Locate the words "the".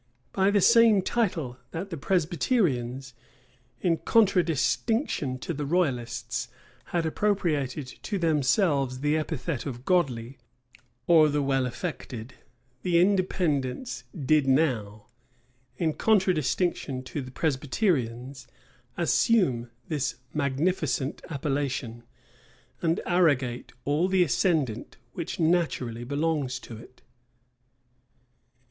0.49-0.61, 1.91-1.95, 5.53-5.63, 9.01-9.15, 11.29-11.43, 12.81-12.97, 17.21-17.29, 24.07-24.23